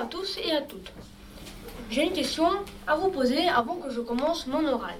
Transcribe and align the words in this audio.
à 0.00 0.06
tous 0.06 0.38
et 0.38 0.52
à 0.52 0.62
toutes. 0.62 0.92
J'ai 1.90 2.04
une 2.04 2.14
question 2.14 2.48
à 2.86 2.96
vous 2.96 3.10
poser 3.10 3.48
avant 3.48 3.76
que 3.76 3.90
je 3.90 4.00
commence 4.00 4.46
mon 4.46 4.66
oral. 4.66 4.96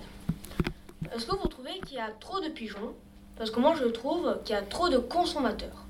Est-ce 1.15 1.25
que 1.25 1.35
vous 1.37 1.49
trouvez 1.49 1.81
qu'il 1.87 1.97
y 1.97 2.01
a 2.01 2.11
trop 2.21 2.41
de 2.41 2.49
pigeons 2.49 2.95
Parce 3.39 3.51
que 3.51 3.61
moi 3.61 3.75
je 3.81 3.87
trouve 3.87 4.37
qu'il 4.45 4.55
y 4.55 4.59
a 4.59 4.63
trop 4.63 4.91
de 4.91 4.99
consommateurs. 4.99 5.87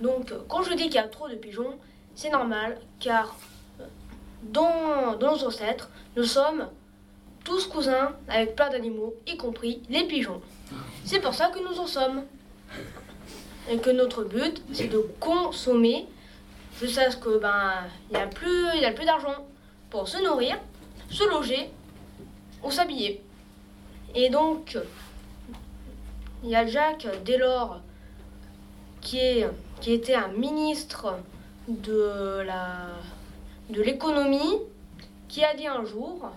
Donc 0.00 0.32
quand 0.48 0.64
je 0.64 0.72
dis 0.74 0.84
qu'il 0.84 0.96
y 0.96 0.98
a 0.98 1.06
trop 1.06 1.28
de 1.28 1.36
pigeons, 1.36 1.78
c'est 2.16 2.30
normal 2.30 2.80
car 2.98 3.36
dans, 4.42 5.14
dans 5.16 5.36
nos 5.36 5.44
ancêtres, 5.44 5.90
nous 6.16 6.24
sommes 6.24 6.68
tous 7.44 7.66
cousins 7.68 8.12
avec 8.28 8.56
plein 8.56 8.70
d'animaux, 8.70 9.14
y 9.28 9.36
compris 9.36 9.82
les 9.88 10.04
pigeons. 10.04 10.42
C'est 11.04 11.20
pour 11.20 11.34
ça 11.34 11.48
que 11.48 11.60
nous 11.60 11.78
en 11.78 11.86
sommes. 11.86 12.24
Et 13.70 13.76
que 13.76 13.90
notre 13.90 14.24
but, 14.24 14.62
c'est 14.72 14.88
de 14.88 15.06
consommer 15.20 16.08
jusqu'à 16.80 17.10
ce 17.10 17.16
que 17.16 17.38
ben 17.38 17.84
il 18.10 18.28
plus, 18.30 19.04
d'argent 19.04 19.46
pour 19.90 20.08
se 20.08 20.22
nourrir, 20.22 20.56
se 21.10 21.28
loger 21.28 21.70
ou 22.62 22.70
s'habiller. 22.70 23.22
Et 24.14 24.30
donc, 24.30 24.78
il 26.42 26.50
y 26.50 26.56
a 26.56 26.66
Jacques 26.66 27.08
Delors 27.24 27.80
qui, 29.00 29.44
qui 29.80 29.92
était 29.92 30.14
un 30.14 30.28
ministre 30.28 31.18
de 31.68 32.44
de 33.70 33.82
l'économie 33.82 34.58
qui 35.28 35.44
a 35.44 35.54
dit 35.54 35.66
un 35.66 35.84
jour 35.84 36.30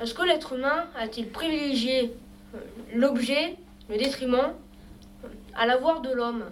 est-ce 0.00 0.14
que 0.14 0.22
l'être 0.22 0.52
humain 0.52 0.86
a-t-il 0.96 1.28
privilégié 1.28 2.14
l'objet, 2.94 3.56
le 3.90 3.96
détriment, 3.96 4.52
à 5.56 5.66
l'avoir 5.66 6.02
de 6.02 6.10
l'homme? 6.10 6.44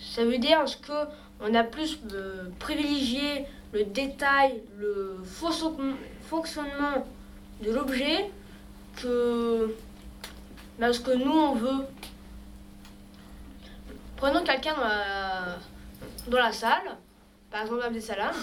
Ça 0.00 0.24
veut 0.24 0.38
dire 0.38 0.60
est-ce 0.62 0.76
qu'on 0.76 1.54
a 1.54 1.62
plus 1.62 1.98
euh, 2.12 2.44
privilégié 2.58 3.44
le 3.72 3.84
détail, 3.84 4.62
le 4.78 5.18
fonctionnement 5.24 7.06
de 7.62 7.70
l'objet 7.70 8.30
que 8.96 9.74
ben, 10.78 10.92
ce 10.92 11.00
que 11.00 11.12
nous 11.12 11.30
on 11.30 11.54
veut? 11.54 11.84
Prenons 14.16 14.42
quelqu'un 14.42 14.74
dans 14.74 14.80
la, 14.80 15.58
dans 16.28 16.38
la 16.38 16.52
salle, 16.52 16.96
par 17.50 17.62
exemple 17.62 17.82
Abdesalam. 17.82 18.34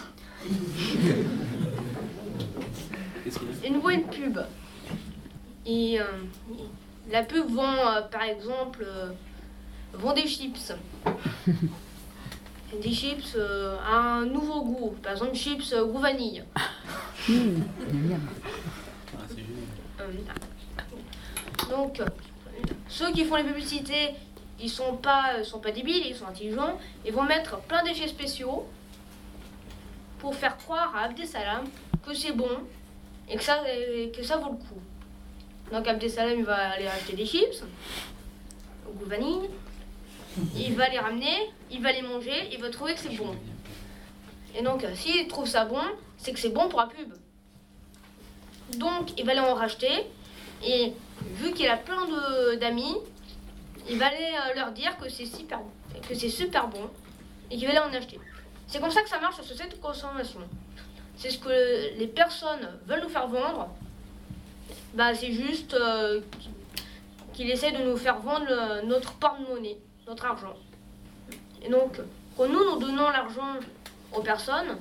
une 3.65 3.79
voit 3.79 3.93
une 3.93 4.07
pub. 4.07 4.39
Et 5.65 5.99
euh, 5.99 6.05
la 7.11 7.23
pub 7.23 7.49
vend, 7.49 7.63
euh, 7.63 8.01
par 8.03 8.23
exemple, 8.23 8.85
euh, 8.87 9.09
vend 9.97 10.13
des 10.13 10.27
chips. 10.27 10.73
des 12.81 12.91
chips 12.91 13.37
à 13.85 13.95
un 13.97 14.25
nouveau 14.25 14.63
goût. 14.63 14.95
Par 15.01 15.13
exemple, 15.13 15.35
chips 15.35 15.73
goût 15.75 15.99
vanille. 15.99 16.43
donc, 21.69 22.01
ceux 22.89 23.11
qui 23.11 23.25
font 23.25 23.35
les 23.35 23.43
publicités, 23.43 24.15
ils 24.59 24.69
sont 24.69 24.97
pas, 24.97 25.43
sont 25.43 25.59
pas 25.59 25.71
débiles, 25.71 26.05
ils 26.07 26.15
sont 26.15 26.27
intelligents. 26.27 26.77
Ils 27.05 27.13
vont 27.13 27.23
mettre 27.23 27.59
plein 27.61 27.83
d'effets 27.83 28.07
spéciaux 28.07 28.67
pour 30.19 30.35
faire 30.35 30.57
croire 30.57 30.95
à 30.95 31.03
Abdesalam 31.03 31.65
que 32.05 32.13
c'est 32.13 32.31
bon 32.31 32.49
et 33.29 33.37
que 33.37 33.43
ça, 33.43 33.63
que 34.15 34.23
ça 34.23 34.37
vaut 34.37 34.51
le 34.51 34.57
coup. 34.57 34.81
Donc 35.71 35.87
Abdesalam 35.87 36.39
il 36.39 36.45
va 36.45 36.71
aller 36.71 36.87
acheter 36.87 37.15
des 37.15 37.25
chips 37.25 37.63
au 38.87 38.93
goût 38.93 39.05
vanille, 39.05 39.49
il 40.55 40.75
va 40.75 40.89
les 40.89 40.99
ramener, 40.99 41.51
il 41.71 41.81
va 41.81 41.91
les 41.91 42.01
manger, 42.01 42.49
il 42.51 42.61
va 42.61 42.69
trouver 42.69 42.93
que 42.93 42.99
c'est 42.99 43.15
bon. 43.15 43.35
Et 44.55 44.61
donc 44.61 44.85
s'il 44.95 45.27
trouve 45.27 45.47
ça 45.47 45.65
bon, 45.65 45.81
c'est 46.17 46.33
que 46.33 46.39
c'est 46.39 46.49
bon 46.49 46.69
pour 46.69 46.79
la 46.79 46.87
pub. 46.87 47.13
Donc 48.77 49.17
il 49.17 49.25
va 49.25 49.31
aller 49.31 49.41
en 49.41 49.53
racheter 49.53 50.05
et 50.65 50.93
vu 51.35 51.53
qu'il 51.53 51.67
a 51.67 51.77
plein 51.77 52.07
d'amis, 52.59 52.95
il 53.89 53.97
va 53.97 54.07
aller 54.07 54.17
euh, 54.17 54.55
leur 54.55 54.71
dire 54.71 54.97
que 54.97 55.09
c'est 55.09 55.25
super, 55.25 55.59
que 56.07 56.15
c'est 56.15 56.29
super 56.29 56.67
bon 56.67 56.89
et 57.49 57.57
qu'il 57.57 57.67
va 57.67 57.71
aller 57.71 57.91
en 57.91 57.93
acheter. 57.97 58.19
C'est 58.67 58.81
comme 58.81 58.91
ça 58.91 59.01
que 59.01 59.09
ça 59.09 59.19
marche 59.19 59.41
sur 59.41 59.55
cette 59.55 59.79
consommation 59.79 60.41
c'est 61.17 61.31
ce 61.31 61.39
que 61.39 61.97
les 61.97 62.07
personnes 62.07 62.69
veulent 62.85 63.01
nous 63.01 63.09
faire 63.09 63.27
vendre. 63.27 63.69
Bah, 64.93 65.13
c'est 65.13 65.31
juste 65.31 65.73
euh, 65.73 66.21
qu'il 67.33 67.49
essaie 67.49 67.71
de 67.71 67.83
nous 67.83 67.97
faire 67.97 68.19
vendre 68.19 68.85
notre 68.85 69.13
porte-monnaie, 69.13 69.77
notre 70.07 70.25
argent. 70.25 70.55
Et 71.63 71.69
donc, 71.69 71.99
quand 72.35 72.47
nous, 72.47 72.63
nous 72.63 72.79
donnons 72.79 73.09
l'argent 73.09 73.55
aux 74.13 74.21
personnes, 74.21 74.77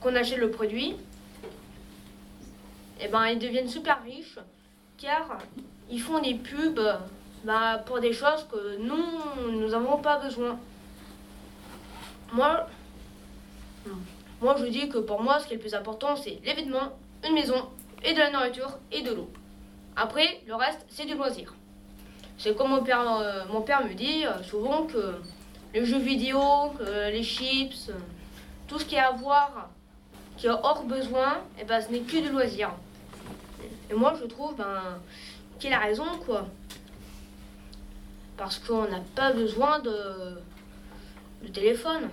qu'on 0.00 0.14
achète 0.14 0.38
le 0.38 0.50
produit, 0.50 0.96
et 3.00 3.06
eh 3.06 3.08
ben, 3.08 3.26
ils 3.26 3.38
deviennent 3.38 3.68
super 3.68 4.02
riches 4.04 4.38
car 4.96 5.38
ils 5.90 6.00
font 6.00 6.20
des 6.20 6.34
pubs 6.34 6.80
bah, 7.42 7.78
pour 7.84 7.98
des 8.00 8.12
choses 8.12 8.46
que 8.50 8.78
nous, 8.78 9.50
nous 9.50 9.68
n'avons 9.68 9.98
pas 9.98 10.18
besoin. 10.18 10.58
Moi, 12.32 12.66
moi, 14.40 14.56
je 14.58 14.66
dis 14.66 14.88
que 14.88 14.98
pour 14.98 15.22
moi, 15.22 15.40
ce 15.40 15.46
qui 15.46 15.54
est 15.54 15.56
le 15.56 15.62
plus 15.62 15.74
important, 15.74 16.16
c'est 16.16 16.40
les 16.44 16.54
vêtements, 16.54 16.96
une 17.26 17.34
maison, 17.34 17.68
et 18.04 18.12
de 18.12 18.18
la 18.18 18.30
nourriture 18.30 18.78
et 18.92 19.02
de 19.02 19.12
l'eau. 19.12 19.30
Après, 19.96 20.42
le 20.46 20.54
reste, 20.54 20.84
c'est 20.88 21.06
du 21.06 21.14
loisir. 21.14 21.54
C'est 22.36 22.56
comme 22.56 22.70
mon 22.70 22.82
père, 22.82 23.00
euh, 23.00 23.44
mon 23.50 23.62
père 23.62 23.84
me 23.84 23.94
dit 23.94 24.26
euh, 24.26 24.42
souvent 24.42 24.84
que 24.84 25.14
les 25.72 25.84
jeux 25.84 25.98
vidéo, 25.98 26.40
les 26.80 27.22
chips, 27.22 27.88
euh, 27.88 27.98
tout 28.66 28.78
ce 28.78 28.84
qui 28.84 28.96
a 28.96 29.08
à 29.08 29.12
voir, 29.12 29.70
qui 30.36 30.48
a 30.48 30.54
hors 30.54 30.84
besoin, 30.84 31.38
eh 31.60 31.64
ben, 31.64 31.80
ce 31.80 31.90
n'est 31.90 32.00
que 32.00 32.20
du 32.20 32.30
loisir. 32.30 32.70
Et 33.90 33.94
moi, 33.94 34.14
je 34.20 34.26
trouve 34.26 34.56
ben, 34.56 34.98
qu'il 35.58 35.72
a 35.72 35.78
raison, 35.78 36.04
quoi. 36.26 36.48
Parce 38.36 38.58
qu'on 38.58 38.88
n'a 38.88 39.00
pas 39.14 39.32
besoin 39.32 39.78
de, 39.78 40.40
de 41.42 41.48
téléphone. 41.48 42.08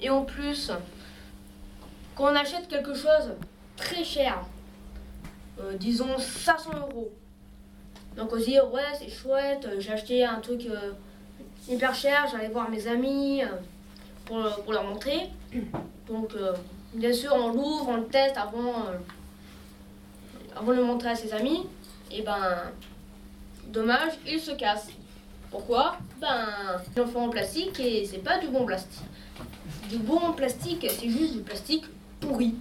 Et 0.00 0.08
en 0.08 0.24
plus, 0.24 0.70
quand 2.14 2.32
on 2.32 2.36
achète 2.36 2.68
quelque 2.68 2.94
chose 2.94 3.34
très 3.76 4.04
cher, 4.04 4.44
disons 5.78 6.16
500 6.18 6.70
euros, 6.78 7.12
donc 8.16 8.32
on 8.32 8.38
se 8.38 8.44
dit 8.44 8.58
ouais 8.60 8.82
c'est 8.98 9.10
chouette, 9.10 9.66
euh, 9.66 9.80
j'ai 9.80 9.92
acheté 9.92 10.24
un 10.24 10.40
truc 10.40 10.66
euh, 10.66 10.92
hyper 11.68 11.94
cher, 11.94 12.26
j'allais 12.30 12.48
voir 12.48 12.70
mes 12.70 12.86
amis 12.86 13.42
pour, 14.24 14.38
leur 14.72 14.84
montrer. 14.84 15.30
Donc 16.08 16.34
bien 16.94 17.12
sûr 17.12 17.32
on 17.34 17.48
l'ouvre, 17.48 17.88
on 17.88 17.96
le 17.96 18.06
teste 18.06 18.36
avant, 18.36 18.86
de 20.66 20.72
le 20.72 20.84
montrer 20.84 21.10
à 21.10 21.14
ses 21.14 21.32
amis. 21.32 21.66
Et 22.10 22.22
ben 22.22 22.62
dommage, 23.68 24.12
il 24.26 24.40
se 24.40 24.52
casse. 24.52 24.88
Pourquoi? 25.50 25.96
Ben, 26.20 26.48
ils 26.96 27.02
en 27.02 27.20
en 27.20 27.28
plastique 27.28 27.78
et 27.80 28.06
c'est 28.06 28.18
pas 28.18 28.38
du 28.38 28.48
bon 28.48 28.64
plastique 28.64 29.02
du 29.92 29.98
bon 29.98 30.32
plastique, 30.32 30.86
c'est 30.88 31.08
juste 31.08 31.34
du 31.34 31.40
plastique 31.40 31.84
pourri. 32.20 32.54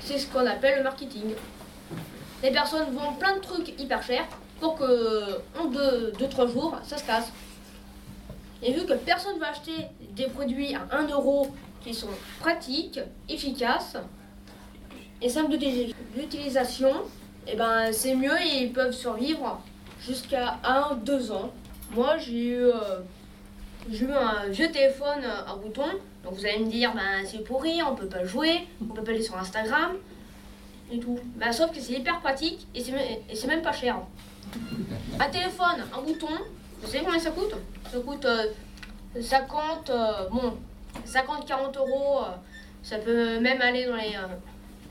C'est 0.00 0.18
ce 0.18 0.26
qu'on 0.26 0.46
appelle 0.46 0.78
le 0.78 0.84
marketing. 0.84 1.34
Les 2.42 2.50
personnes 2.50 2.92
vendent 2.92 3.18
plein 3.18 3.36
de 3.36 3.40
trucs 3.40 3.80
hyper 3.80 4.02
chers 4.02 4.26
pour 4.60 4.76
que 4.76 5.38
en 5.58 5.70
2-3 5.70 6.52
jours, 6.52 6.78
ça 6.82 6.98
se 6.98 7.04
casse. 7.04 7.32
Et 8.62 8.72
vu 8.72 8.84
que 8.84 8.94
personne 8.94 9.36
ne 9.36 9.40
va 9.40 9.48
acheter 9.48 9.86
des 10.12 10.26
produits 10.26 10.74
à 10.74 10.86
1 10.90 11.08
euro 11.08 11.48
qui 11.82 11.94
sont 11.94 12.08
pratiques, 12.40 13.00
efficaces 13.28 13.96
et 15.22 15.28
simples 15.28 15.56
d'utilisation, 15.56 16.90
et 17.46 17.52
eh 17.52 17.56
ben 17.56 17.92
c'est 17.92 18.14
mieux 18.14 18.36
et 18.40 18.64
ils 18.64 18.72
peuvent 18.72 18.92
survivre 18.92 19.60
jusqu'à 20.00 20.58
1-2 20.64 21.32
ans. 21.32 21.52
Moi 21.92 22.18
j'ai 22.18 22.48
eu 22.48 22.64
euh, 22.64 23.00
eu 23.88 24.10
un 24.10 24.48
vieux 24.48 24.70
téléphone 24.70 25.24
à 25.24 25.54
bouton. 25.54 25.86
Donc 26.24 26.34
vous 26.34 26.44
allez 26.44 26.58
me 26.58 26.68
dire, 26.70 26.92
ben, 26.92 27.24
c'est 27.24 27.44
pourri, 27.44 27.80
on 27.84 27.94
peut 27.94 28.08
pas 28.08 28.24
jouer, 28.24 28.66
on 28.82 28.94
peut 28.94 29.04
pas 29.04 29.12
aller 29.12 29.22
sur 29.22 29.38
Instagram 29.38 29.92
et 30.90 30.98
tout. 30.98 31.18
Ben, 31.36 31.52
sauf 31.52 31.72
que 31.72 31.80
c'est 31.80 31.94
hyper 31.94 32.20
pratique 32.20 32.66
et 32.74 32.82
c'est 32.82 33.46
même 33.46 33.62
pas 33.62 33.72
cher. 33.72 33.98
Un 35.18 35.28
téléphone, 35.28 35.84
un 35.94 36.02
bouton, 36.02 36.28
vous 36.80 36.86
savez 36.86 37.04
combien 37.04 37.18
ça 37.18 37.30
coûte? 37.30 37.54
Ça 37.90 37.98
coûte 38.00 38.26
50, 39.20 39.90
euh, 39.90 39.94
euh, 39.94 40.28
bon, 40.30 40.56
50-40 41.06 41.76
euros. 41.78 42.20
Euh, 42.20 42.30
ça 42.82 42.98
peut 42.98 43.40
même 43.40 43.60
aller 43.60 43.86
dans 43.86 43.96
les 43.96 44.14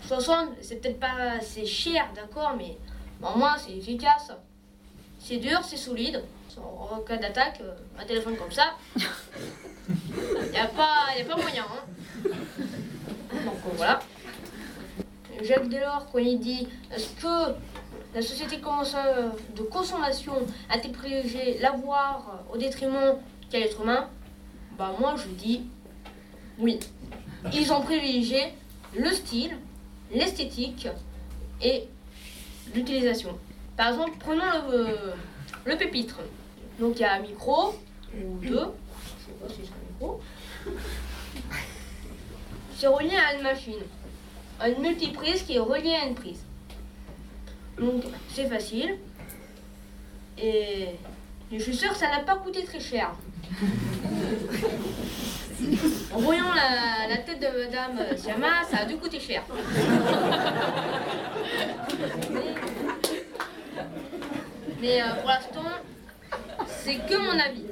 60. 0.08 0.50
C'est 0.62 0.82
peut-être 0.82 1.00
pas 1.00 1.38
assez 1.40 1.66
cher, 1.66 2.10
d'accord, 2.14 2.56
mais 2.58 2.78
au 3.22 3.38
moins 3.38 3.56
c'est 3.58 3.78
efficace. 3.78 4.32
C'est 5.20 5.38
dur, 5.38 5.60
c'est 5.64 5.78
solide 5.78 6.22
en 6.62 7.00
cas 7.00 7.18
d'attaque, 7.18 7.62
un 8.00 8.06
téléphone 8.06 8.38
comme 8.38 8.52
ça, 8.52 8.76
il 8.96 10.52
n'y 10.52 10.58
a, 10.58 10.68
pas, 10.68 11.08
a 11.20 11.24
pas 11.24 11.36
moyen. 11.36 11.64
Hein. 11.64 12.30
Donc 13.46 13.56
voilà. 13.76 14.00
Jacques 15.44 15.70
Delors, 15.70 16.08
quand 16.12 16.20
il 16.20 16.40
dit 16.40 16.68
est-ce 16.92 17.10
que 17.22 17.54
la 18.14 18.22
société 18.22 18.58
de 18.58 19.62
consommation 19.64 20.34
a-t-elle 20.70 20.92
privilégié 20.92 21.60
l'avoir 21.60 22.44
au 22.52 22.58
détriment 22.58 23.16
qu'à 23.50 23.60
l'être 23.60 23.82
humain? 23.82 24.08
Bah 24.78 24.94
moi 25.00 25.16
je 25.18 25.28
dis 25.28 25.64
oui. 26.58 26.80
Ils 27.54 27.72
ont 27.72 27.82
privilégié 27.82 28.54
le 28.98 29.12
style, 29.12 29.58
l'esthétique 30.12 30.88
et 31.62 31.88
l'utilisation. 32.74 33.38
Par 33.78 33.90
exemple, 33.90 34.18
prenons 34.20 34.44
le, 34.72 34.98
le 35.66 35.78
pépitre. 35.78 36.20
Donc 36.80 36.96
il 36.98 37.02
y 37.02 37.06
a 37.06 37.14
un 37.14 37.20
micro, 37.20 37.76
ou 38.14 38.38
deux, 38.40 38.50
je 38.50 39.26
sais 39.26 39.38
pas 39.40 39.50
si 39.50 39.62
c'est 39.64 39.72
un 39.72 39.94
micro. 39.94 40.22
C'est 42.78 42.88
relié 42.88 43.16
à 43.16 43.36
une 43.36 43.44
machine, 43.44 43.84
une 44.64 44.82
multiprise 44.82 45.44
qui 45.44 45.56
est 45.56 45.60
reliée 45.60 45.96
à 45.96 46.06
une 46.06 46.16
prise. 46.16 46.44
Donc 47.80 48.04
c'est 48.30 48.48
facile. 48.48 48.98
Et 50.38 50.90
je 51.52 51.60
suis 51.60 51.76
sûre 51.76 51.92
que 51.92 51.98
ça 51.98 52.10
n'a 52.10 52.20
pas 52.20 52.36
coûté 52.36 52.64
très 52.64 52.80
cher. 52.80 53.12
En 56.14 56.20
voyant 56.20 56.54
la, 56.54 57.18
tête 57.18 57.40
de 57.40 57.48
Madame 57.48 58.18
Siama, 58.18 58.64
ça 58.70 58.80
a 58.80 58.86
dû 58.86 58.98
coûter 58.98 59.20
cher. 59.20 59.44
Mais, 64.82 65.02
euh, 65.02 65.16
pour 65.16 65.30
l'instant, 65.30 65.64
c'est 66.68 66.98
que 67.08 67.18
mon 67.18 67.40
avis. 67.40 67.64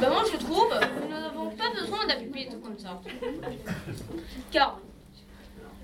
ben 0.00 0.10
moi 0.10 0.24
je 0.32 0.36
trouve 0.38 0.68
que 0.70 0.84
nous 1.02 1.08
n'avons 1.08 1.50
pas 1.50 1.70
besoin 1.78 2.06
d'un 2.06 2.16
pupitre 2.16 2.60
comme 2.62 2.77
Car 4.50 4.78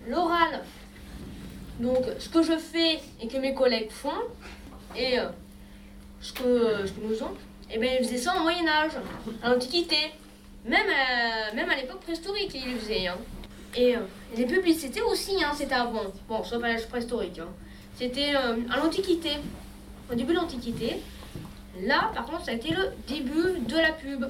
l'oral, 0.08 0.62
donc 1.80 2.04
ce 2.18 2.28
que 2.28 2.42
je 2.42 2.56
fais 2.56 3.00
et 3.20 3.28
que 3.28 3.38
mes 3.38 3.54
collègues 3.54 3.90
font, 3.90 4.10
et 4.96 5.18
euh, 5.18 5.28
ce, 6.20 6.32
que, 6.32 6.86
ce 6.86 6.92
que 6.92 7.00
nous 7.00 7.22
ont, 7.22 7.32
et 7.70 7.74
eh 7.74 7.78
bien 7.78 7.92
ils 7.98 8.04
faisaient 8.04 8.18
ça 8.18 8.36
au 8.36 8.42
Moyen-Âge, 8.42 8.92
à 9.42 9.50
l'Antiquité. 9.50 9.96
Même 10.66 10.86
à, 10.88 11.54
même 11.54 11.68
à 11.68 11.76
l'époque 11.76 12.00
préhistorique, 12.00 12.54
ils 12.54 12.72
le 12.72 12.78
faisaient. 12.78 13.06
Hein. 13.06 13.18
Et 13.76 13.96
euh, 13.96 14.00
les 14.36 14.46
publicités 14.46 15.02
aussi, 15.02 15.32
hein, 15.42 15.52
c'était 15.54 15.74
avant. 15.74 16.04
Bon, 16.28 16.42
sauf 16.42 16.62
à 16.62 16.68
l'âge 16.68 16.86
préhistorique. 16.88 17.38
Hein. 17.38 17.48
C'était 17.96 18.34
euh, 18.34 18.56
à 18.70 18.78
l'Antiquité, 18.78 19.30
au 20.10 20.14
début 20.14 20.32
de 20.32 20.38
l'Antiquité. 20.38 21.02
Là, 21.82 22.10
par 22.14 22.24
contre, 22.26 22.44
ça 22.44 22.52
a 22.52 22.54
été 22.54 22.72
le 22.72 22.92
début 23.08 23.58
de 23.60 23.76
la 23.76 23.92
pub. 23.92 24.24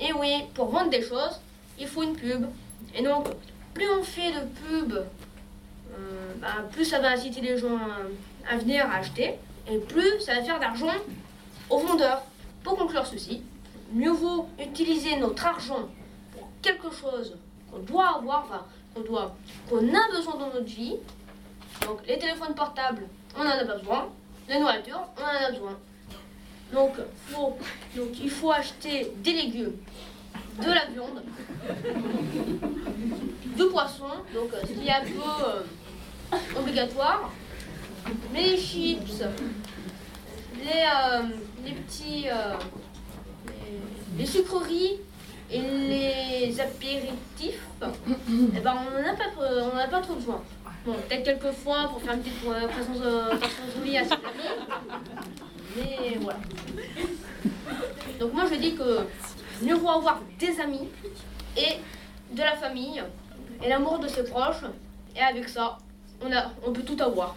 Et 0.00 0.12
oui, 0.12 0.44
pour 0.54 0.68
vendre 0.68 0.90
des 0.90 1.02
choses, 1.02 1.40
il 1.78 1.86
faut 1.86 2.02
une 2.02 2.16
pub. 2.16 2.46
Et 2.94 3.02
donc, 3.02 3.28
plus 3.74 3.88
on 3.90 4.02
fait 4.02 4.32
de 4.32 4.40
pub, 4.40 4.92
euh, 4.94 6.32
bah, 6.40 6.64
plus 6.72 6.84
ça 6.84 7.00
va 7.00 7.10
inciter 7.10 7.40
les 7.40 7.58
gens 7.58 7.78
à 8.48 8.56
venir 8.56 8.88
acheter, 8.90 9.34
et 9.70 9.78
plus 9.78 10.20
ça 10.20 10.34
va 10.36 10.42
faire 10.42 10.60
d'argent 10.60 10.94
aux 11.70 11.78
vendeurs. 11.78 12.22
Pour 12.62 12.76
conclure 12.76 13.06
ceci, 13.06 13.42
mieux 13.92 14.10
vaut 14.10 14.48
utiliser 14.58 15.16
notre 15.16 15.46
argent 15.46 15.88
pour 16.32 16.48
quelque 16.62 16.90
chose 16.90 17.36
qu'on 17.70 17.78
doit 17.78 18.16
avoir, 18.16 18.66
qu'on 18.94 19.00
doit, 19.02 19.36
qu'on 19.68 19.88
a 19.88 20.10
besoin 20.16 20.36
dans 20.36 20.52
notre 20.52 20.64
vie. 20.64 20.96
Donc 21.82 22.00
les 22.06 22.18
téléphones 22.18 22.54
portables, 22.54 23.06
on 23.36 23.42
en 23.42 23.48
a 23.48 23.64
besoin. 23.64 24.08
Les 24.48 24.58
nourritures, 24.58 25.02
on 25.18 25.22
en 25.22 25.46
a 25.46 25.50
besoin. 25.50 25.76
Donc 26.72 26.92
il 28.22 28.30
faut 28.30 28.50
acheter 28.50 29.12
des 29.18 29.32
légumes, 29.32 29.76
de 30.60 30.66
la 30.66 30.86
viande, 30.86 31.22
du 33.56 33.64
poisson, 33.66 34.04
donc 34.34 34.50
ce 34.62 34.72
qui 34.72 34.86
est 34.86 34.92
un 34.92 35.00
peu 35.00 36.34
euh, 36.34 36.60
obligatoire. 36.60 37.32
Les 38.32 38.56
chips, 38.56 39.22
les, 40.58 40.66
euh, 40.68 41.22
les 41.64 41.72
petits 41.72 42.28
euh, 42.28 42.54
les, 44.16 44.26
sucreries 44.26 44.98
et 45.50 45.60
les 45.60 46.60
apéritifs, 46.60 47.60
eh 47.82 48.60
ben, 48.60 48.74
on 48.86 49.02
n'en 49.02 49.08
a, 49.08 49.16
pas, 49.16 49.82
a 49.82 49.88
pas 49.88 50.00
trop 50.00 50.14
besoin. 50.14 50.42
Bon, 50.84 50.94
peut-être 51.08 51.24
quelques 51.24 51.54
fois 51.56 51.88
pour 51.88 52.00
faire 52.00 52.14
une 52.14 52.20
petite 52.20 52.40
présence 52.40 53.84
lit 53.84 53.98
à 53.98 54.04
ses 54.04 54.14
Mais 55.76 56.18
voilà. 56.20 56.38
Donc 58.20 58.32
moi 58.32 58.44
je 58.50 58.56
dis 58.56 58.74
que 58.74 59.00
mieux 59.62 59.74
vaut 59.74 59.90
avoir 59.90 60.20
des 60.38 60.60
amis 60.60 60.88
et 61.56 61.78
de 62.32 62.40
la 62.40 62.56
famille 62.56 63.02
et 63.62 63.68
l'amour 63.68 63.98
de 63.98 64.08
ses 64.08 64.24
proches. 64.24 64.64
Et 65.14 65.20
avec 65.20 65.48
ça, 65.48 65.78
on 66.64 66.72
peut 66.72 66.82
tout 66.82 66.96
avoir. 67.00 67.34